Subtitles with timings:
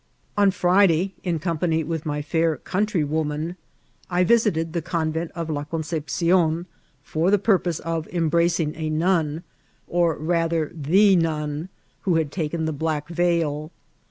[0.35, 3.55] On Friday, in company with my &ir countrywoman,
[4.09, 6.65] I visited the convent of La Conc^cion
[7.03, 9.43] for the pur^ pose of embracing a nun,
[9.87, 11.69] or rather the nun,
[12.01, 13.69] who had takim the black veil.